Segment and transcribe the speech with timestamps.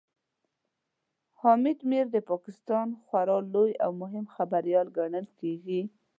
[1.39, 5.81] حامد میر د پاکستان خورا لوی او مهم خبريال ګڼل کېږي